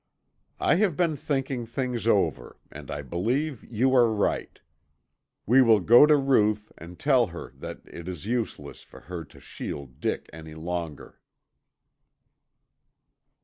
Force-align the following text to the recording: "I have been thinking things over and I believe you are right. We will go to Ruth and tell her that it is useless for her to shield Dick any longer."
"I 0.59 0.77
have 0.77 0.97
been 0.97 1.15
thinking 1.15 1.67
things 1.67 2.07
over 2.07 2.57
and 2.71 2.89
I 2.89 3.03
believe 3.03 3.63
you 3.63 3.95
are 3.95 4.11
right. 4.11 4.59
We 5.45 5.61
will 5.61 5.79
go 5.79 6.07
to 6.07 6.17
Ruth 6.17 6.71
and 6.75 6.97
tell 6.97 7.27
her 7.27 7.51
that 7.57 7.81
it 7.85 8.07
is 8.07 8.25
useless 8.25 8.81
for 8.81 9.01
her 9.01 9.23
to 9.25 9.39
shield 9.39 9.99
Dick 9.99 10.27
any 10.33 10.55
longer." 10.55 11.19